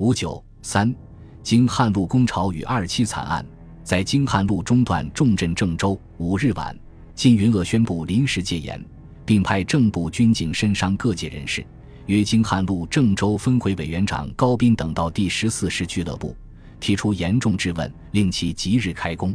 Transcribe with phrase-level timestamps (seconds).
[0.00, 0.94] 五九三，
[1.42, 3.44] 京汉路攻朝与二七惨案，
[3.84, 6.00] 在京汉路中段重镇郑州。
[6.16, 6.74] 五日晚，
[7.14, 8.82] 金云鄂宣布临时戒严，
[9.26, 11.62] 并派正部军警深商各界人士，
[12.06, 16.34] 约京汉路郑州分会委员长高斌等到第十四师俱乐部，
[16.80, 19.34] 提出严重质问，令其即日开工。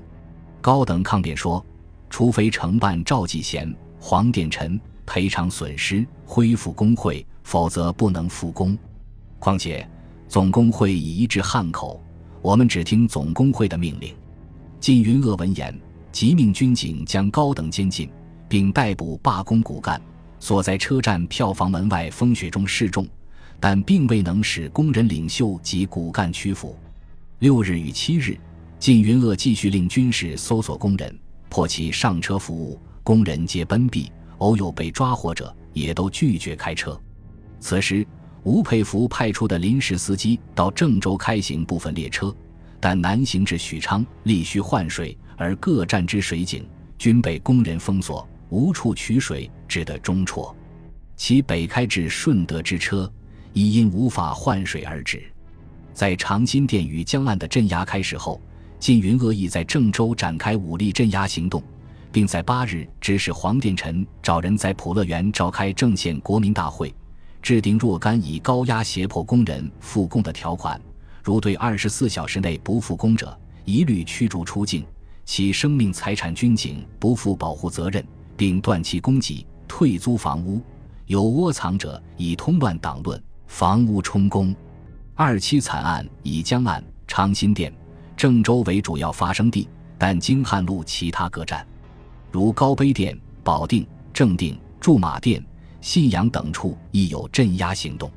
[0.61, 1.63] 高等抗辩说，
[2.09, 8.75] 除非承办赵继贤、黄殿臣赔偿损失、恢复工会，否则不能复工。
[9.37, 9.87] 况且。
[10.27, 12.01] 总工会已移至汉口，
[12.41, 14.13] 我们只听总工会的命令。
[14.81, 15.73] 靳云鄂闻言，
[16.11, 18.09] 即命军警将高等监禁，
[18.49, 20.01] 并逮捕罢工骨干，
[20.39, 23.07] 锁在车站票房门外风雪中示众，
[23.59, 26.75] 但并未能使工人领袖及骨干屈服。
[27.39, 28.37] 六日与七日，
[28.79, 31.17] 靳云鄂继续令军士搜索工人，
[31.49, 36.99] 迫其上车服务，工人皆奔避，偶有被抓获者，也都拒绝开车。
[37.59, 38.05] 此时。
[38.45, 42.33] 吴佩孚派出的临时司机到郑州开行部分列车，
[42.79, 46.63] 但南行至许昌力需换水，而各站之水井
[46.95, 50.55] 均被工人封锁，无处取水，只得中辍。
[51.15, 53.11] 其北开至顺德之车，
[53.51, 55.23] 亦因无法换水而止。
[55.91, 58.39] 在长辛店与江岸的镇压开始后，
[58.79, 61.63] 靳云恶意在郑州展开武力镇压行动，
[62.11, 66.93] 并在八日指使黄殿臣找人在普乐园召开郑县国民大会。
[67.45, 70.81] 制定若干以高压胁迫工人复工的条款，
[71.23, 74.83] 如对二十四小时内不复工者，一律驱逐出境，
[75.25, 78.03] 其生命财产军警不负保护责任，
[78.35, 80.59] 并断其供给，退租房屋，
[81.05, 84.51] 有窝藏者以通乱党论，房屋充公。
[85.13, 87.71] 二七惨案以江岸、长辛店、
[88.17, 91.63] 郑州为主要发生地，但京汉路其他各站，
[92.31, 95.45] 如高碑店、保定、正定、驻马店。
[95.85, 98.11] 信阳等处亦有镇压行动，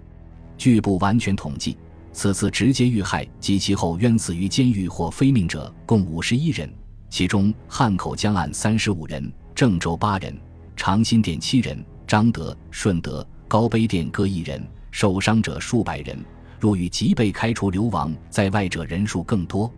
[0.57, 1.77] 据不完全统计，
[2.15, 6.73] 此次直接遇害及其后冤死于监狱或非命者共五十一人，
[7.11, 10.35] 其中汉口江岸三十五人，郑州八人，
[10.77, 16.19] 长辛店七人，张德、顺德、高碑店各一人，受伤者数百人，
[16.59, 19.71] 入狱即被开除流亡在外者人数更多。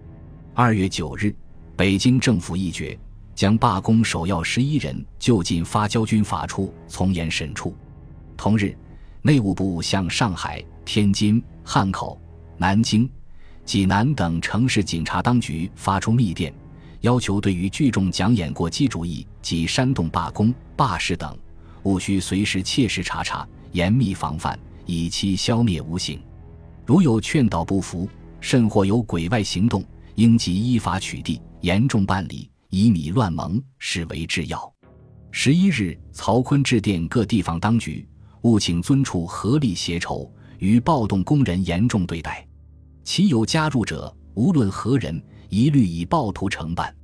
[0.54, 1.34] 二月九日，
[1.74, 2.96] 北京政府议决。
[3.32, 7.74] 将罢工首要十一人就近发交军法处从严审处。
[8.40, 8.74] 同日，
[9.20, 12.18] 内务部向上海、天津、汉口、
[12.56, 13.06] 南京、
[13.66, 16.50] 济南等城市警察当局发出密电，
[17.02, 21.38] 要求对于聚众讲演过激主义及煽动罢工、罢市等，
[21.82, 26.18] 务需随时切实查查，严密防范，以期消灭无形。
[26.86, 28.08] 如有劝导不服，
[28.40, 29.84] 甚或有鬼外行动，
[30.14, 32.50] 应即依法取缔，严重办理。
[32.70, 34.72] 以米乱盟，视为制要。
[35.30, 38.08] 十一日，曹锟致电各地方当局，
[38.42, 42.46] 务请尊处合力协筹，与暴动工人严重对待。
[43.04, 46.94] 其有加入者，无论何人，一律以暴徒承办。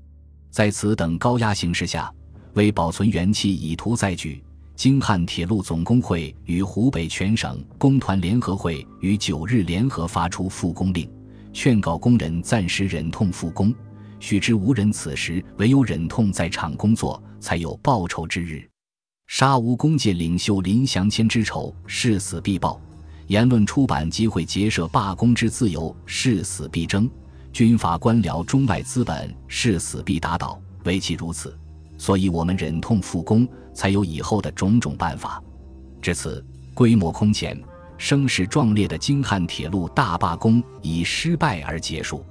[0.50, 2.12] 在此等高压形势下，
[2.54, 4.42] 为保存元气，以图再举，
[4.74, 11.10] 京汉铁路总工会与湖北全省工团联合会于九日联合发出复工令，
[11.52, 13.74] 劝告工人暂时忍痛复工。
[14.20, 18.66] 须知无人此时唯有忍痛在场工作，才有报仇之日。
[19.26, 22.80] 杀无功界领袖林祥谦之仇，誓死必报；
[23.26, 27.06] 言论出版机会结社罢工之自由，誓死必争；
[27.52, 30.58] 军阀官僚中外资本，誓死必打倒。
[30.84, 31.54] 唯其如此，
[31.98, 35.42] 所以我们忍痛复工，才有以后的种种办法。
[36.00, 36.42] 至此，
[36.72, 37.60] 规模空前、
[37.98, 42.24] 声势壮烈的京汉铁路大罢工以失败而结束。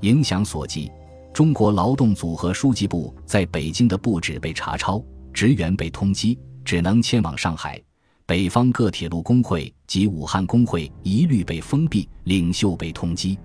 [0.00, 0.90] 影响所及。
[1.34, 5.00] 中国劳动组合书记部在北京的布置被查抄，
[5.32, 7.80] 职员被通缉，只能迁往上海。
[8.26, 13.38] 北方各铁路工会及武汉工会一律被封闭，领袖被通缉。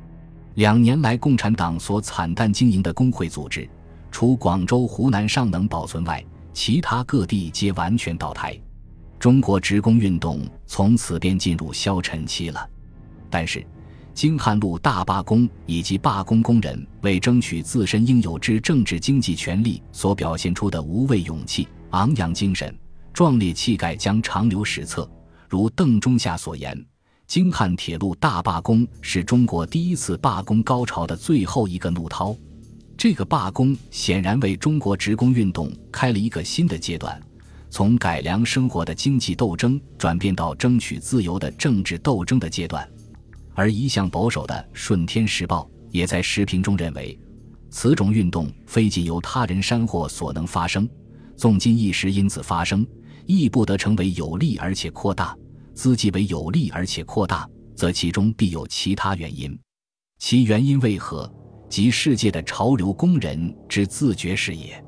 [0.55, 3.69] 两年来，共产党所惨淡经营的工会组织，
[4.11, 6.23] 除广州、湖南尚能保存外，
[6.53, 8.59] 其他各地皆完全倒台。
[9.19, 12.69] 中国职工运动从此便进入消沉期了。
[13.29, 13.65] 但是。
[14.13, 22.77] 京汉路大罢工以及罢工工人为争取自身应有之政治经济权利所表现出的无畏勇气、昂扬精神、
[23.11, 25.09] 壮烈气概，将长留史册。
[25.49, 26.79] 如邓中夏所言
[27.25, 32.35] ：“京汉铁路大罢工是中国第一次罢工高潮的最后一个怒涛。”
[32.95, 37.19] 这个罢工显然为中国职工运动开了一个新的阶段，
[37.69, 42.87] 从改良生活的经济斗争转变到争取自由的政治斗争的阶段。
[43.55, 47.17] 而一向保守的《顺天时报》也在时评中认为，
[47.69, 50.87] 此种运动非仅由他人煽惑所能发生，
[51.35, 52.85] 纵今一时因此发生，
[53.25, 55.37] 亦不得成为有利而且扩大，
[55.73, 59.57] 资即为有利而且扩大，则其中必有其他原因。
[60.19, 61.31] 其原因为何？
[61.69, 64.83] 即世界的潮流工人之自觉是也。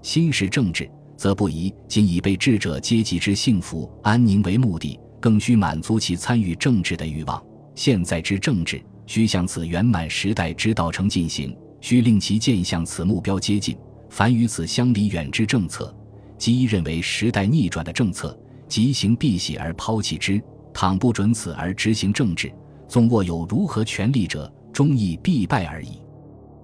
[0.00, 7.42] 新式政治，则不宜仅以被治者阶级之幸福安宁为目的，更需满足其参与政治的欲望。
[7.74, 13.76] 现在之政治，需向此圆满时代之道程进行，需令其渐向此目标接近。
[14.10, 15.94] 凡与此相离远之政策，
[16.36, 18.38] 即认为时代逆转的政策，
[18.68, 20.42] 即行避喜而抛弃之。
[20.74, 22.52] 倘不准此而执行政治，
[22.88, 26.00] 纵握有如何权力者，终亦必败而已。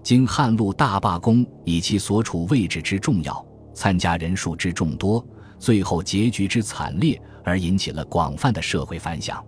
[0.03, 5.23] 经汉路大罢工以其所处位置之重要、参加人数之众多、
[5.59, 9.45] 最后结局之惨烈，而引起了广泛的社会反响。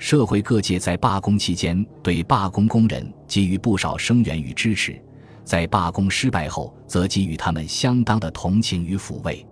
[0.00, 4.98] 社会各界在罢工期间对罢工工人给予不少声援与支持，
[5.44, 9.46] 在罢工失败后，则给予他们相当的同情与抚慰。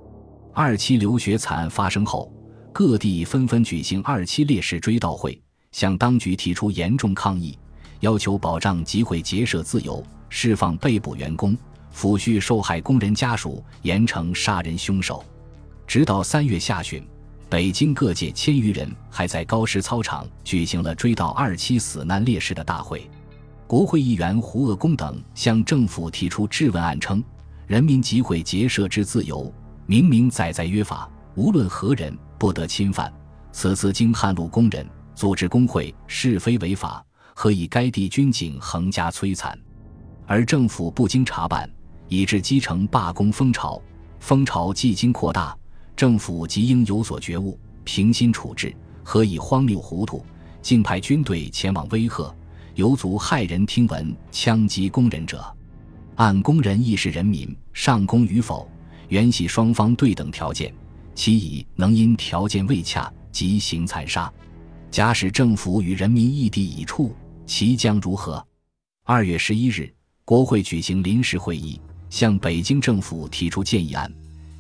[0.55, 2.33] 二七流血惨案发生后，
[2.73, 5.39] 各地纷纷举行二七烈士追悼会，
[5.71, 7.57] 向当局提出严重抗议，
[8.01, 10.03] 要求保障集会结社自由。
[10.31, 11.55] 释放被捕员工，
[11.95, 15.23] 抚恤受害工人家属，严惩杀人凶手。
[15.87, 17.07] 直到三月下旬，
[17.51, 23.11] 北京各界千余人还在高师操场举行了追悼二七死难烈士的大会。
[23.67, 27.25] 国会议员胡鄂公等向政府提出质问案称
[27.67, 29.53] ：“人民集会结社之自由，
[29.87, 33.11] 明明载在约法，无论何人不得侵犯。
[33.51, 37.03] 此次经汉路工人组织工会，是非违法，
[37.35, 39.59] 何以该地军警横加摧残？”
[40.27, 41.69] 而政府不经查办，
[42.09, 43.81] 以致基层罢工风潮。
[44.21, 45.57] 风潮既经扩大，
[45.99, 48.73] 政府即应有所觉悟，平心处置，
[49.03, 50.25] 何以荒谬糊涂，
[50.63, 52.33] 竟派军队前往威吓，
[52.77, 55.45] 有足骇人听闻，枪击工人者？
[56.15, 58.71] 按工人亦是人民，上工与否，
[59.09, 60.73] 原系双方对等条件，
[61.17, 64.33] 其以能因条件未洽即行残杀，
[64.93, 67.13] 假使政府与人民异地已处，
[67.45, 68.47] 其将如何？
[69.03, 69.93] 二月十一日。
[70.25, 74.09] 国会举行临时会议，向北京政府提出建议案，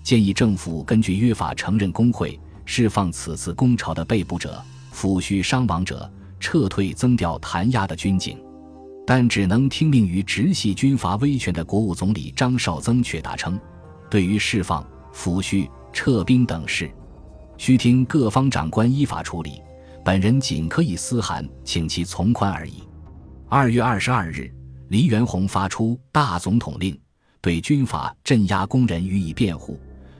[0.08, 4.58] 建议政府根据约法承认工会，释放此次工潮的被捕者，
[4.90, 6.10] 抚恤伤亡者，
[6.40, 8.42] 撤退增调弹压的军警。
[9.06, 13.60] 但只能听命于直系军阀威权的国务总理张绍曾却答称，
[14.08, 14.82] 对于释放、
[15.12, 16.90] 抚恤、撤兵等事，
[17.58, 19.60] 需听各方长官依法处理，
[20.02, 22.82] 本人仅可以私函请其从宽而已。
[23.46, 24.50] 二月二十二日。
[24.88, 26.98] 黎元洪发出大总统令，
[27.42, 29.78] 对军阀镇压工人予以辩护，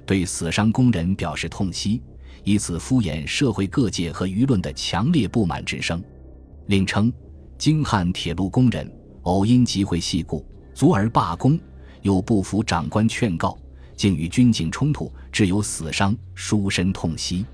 [0.09, 2.01] 对死伤工人表示痛惜，
[2.43, 6.03] 以此敷衍社会各界和舆论的强烈不满之声。
[6.69, 7.13] 另称，
[7.59, 8.91] 京汉铁路工人
[9.25, 11.61] 偶因集会系故，卒而罢工，
[12.01, 13.59] 又不服长官劝告，
[13.97, 17.45] 竟与军警冲突，致有死伤，殊深痛惜。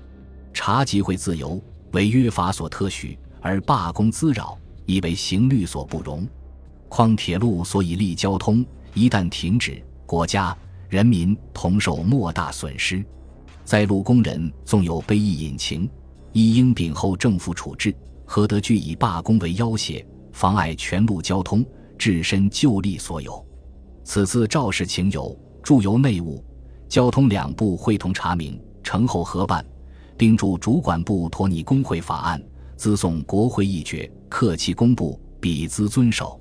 [0.53, 1.61] 查集会自由
[1.91, 6.25] 为约法所特许，而罢工滋扰，亦为刑律所不容。
[6.87, 10.57] 况铁路所以利交通，一旦停止，国家
[10.89, 13.03] 人民同受莫大损失。
[13.63, 15.89] 在路工人纵有悲意隐情，
[16.31, 17.95] 亦应禀后政府处置。
[18.25, 21.65] 何得据以罢工为要挟，妨碍全路交通，
[21.97, 23.43] 置身就利所有？
[24.03, 26.43] 此次肇事情由，驻由内务、
[26.87, 29.65] 交通两部会同查明，成后核办，
[30.17, 32.41] 并驻主管部托拟工会法案，
[32.75, 36.39] 自送国会议决，克其公布，彼兹遵守。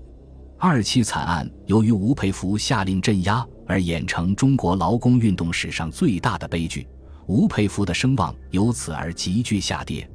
[0.58, 6.87] 二七惨案由于吴佩孚下令镇压而演成中国劳工运动史上最大的悲剧，
[7.27, 10.09] 吴佩孚的声望由此而急剧下跌。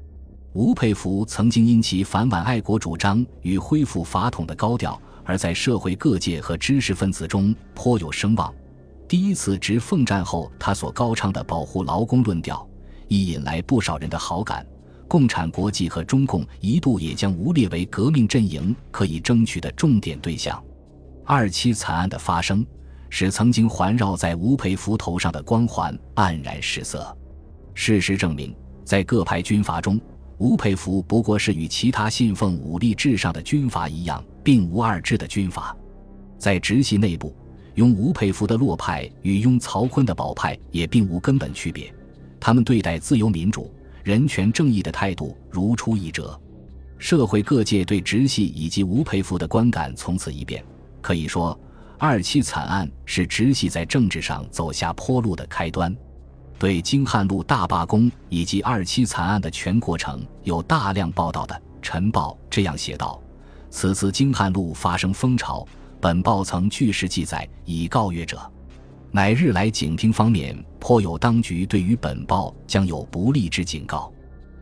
[0.53, 8.53] 吴佩孚曾经因其反皖爱国主张与恢复法统的高调，而在社会各界和知识分子中颇有声望。
[9.07, 12.67] 第一次执奉战后，他所高唱的保护劳工论调，
[13.07, 14.65] 亦引来不少人的好感。
[15.07, 20.63] 共产国际和中共一度也将吴列为革命阵营可以争取的重点对象。
[21.25, 22.65] 二七惨案的发生，
[23.09, 27.15] 使曾经环绕在吴佩孚头上的光环黯然失色。
[27.73, 29.99] 事实证明，在各派军阀中，
[30.37, 35.75] 吴佩孚不过是与其他信奉武力至上的军阀一样，并无二致的军阀。
[36.37, 37.35] 在直系内部，
[37.75, 41.93] 拥吴佩孚的洛派与拥曹锟的保派也并无根本区别，
[42.39, 43.73] 他们对待自由民主。
[44.03, 46.39] 人权正义的态度如出一辙，
[46.97, 50.63] 社会各界对直系以及吴佩孚的观感从此一变。
[51.01, 51.57] 可以说，
[52.01, 55.93] 二七惨案是直系在政治上走下坡路的开端。
[56.57, 63.21] 对京汉路大罢工以及二七惨案的全过程有大量报道的《晨报》这样写道
[63.69, 65.67] ：“此次京汉路发生风潮，
[65.99, 68.39] 本报曾据实记载，以告阅者。”
[69.11, 74.09] 乃日来警听方面颇有当局对于本报将有不利之警告。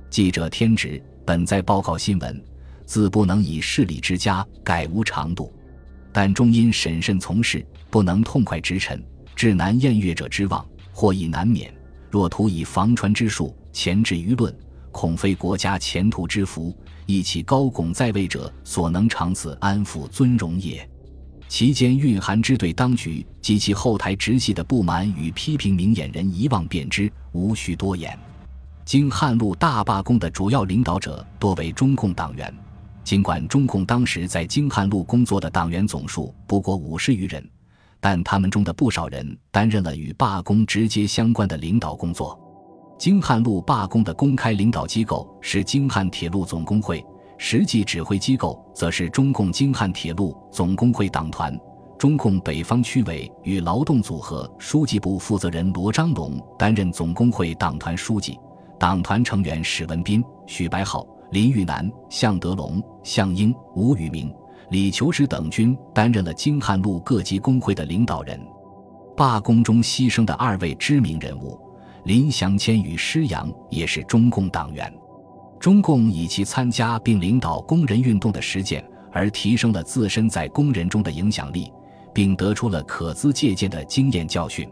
[0.09, 2.43] 记者天职本在报告新闻，
[2.85, 5.53] 自不能以势力之家，改无长度。
[6.19, 8.99] 但终因审慎从事，不能痛快直陈，
[9.35, 11.71] 致难验阅者之望，或亦难免。
[12.09, 14.51] 若图以防传之术，钳制舆论，
[14.91, 20.89] 恐非国家前途之福，亦其高拱在位者所能长此安抚尊荣也。
[21.47, 28.17] 其间蕴含之对当局及其后台直系的不满与批评，明眼人一望便知，无需多言。
[28.83, 32.51] 经汉路大罢工的主要领导者多为中共党员。
[33.07, 37.41] 尽管中共当时在京汉路工作的党员总数不过五十余人，
[38.01, 42.37] 但他们中的不少人担任了与罢工直接相关的领导工作。
[42.99, 47.01] 京汉路罢工的公开领导机构是京汉铁路总工会，
[47.37, 51.57] 实际指挥机构则是中共京汉铁路总工会党团。
[51.97, 58.37] 中共北方区委与劳动组合书记部负责人罗章龙担任总工会党团书记，
[58.77, 61.07] 党团成员史文斌、许白浩。
[61.31, 64.33] 林玉南、向德龙、项英、吴宇明、
[64.69, 68.39] 李求实等军担任了京汉路各级工会的领导人。
[69.15, 71.59] 罢工中牺牲的二位知名人物
[72.03, 74.93] 林祥谦与施洋也是中共党员。
[75.59, 81.73] 中共以其参加并领导工人运动的实践，而提升了自身在工人中的影响力，
[82.13, 84.69] 并得出了可资借鉴的经验教训。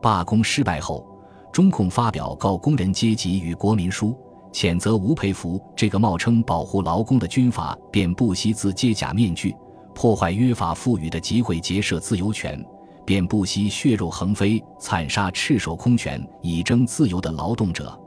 [0.00, 1.04] 罢工失败后，
[1.52, 4.10] 中共发表《告工人阶级与国民书》。
[4.52, 9.54] 谴责吴佩孚这个冒称保护劳工的军阀，便不惜自揭假面具，
[9.94, 12.62] 破坏约法赋予的集会结社自由权，
[13.06, 17.98] 便不惜血肉横飞，惨杀赤手空拳以争自由的劳动者。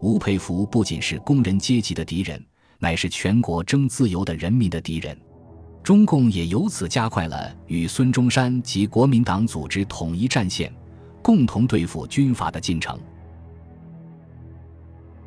[0.00, 2.44] 吴佩孚不仅是工人阶级的敌人，
[2.80, 5.16] 乃是全国争自由的人民的敌人。
[5.84, 10.72] 中共也由此加快了与孙中山及国民党组织统一战线，
[11.22, 12.98] 共同对付军阀的进程。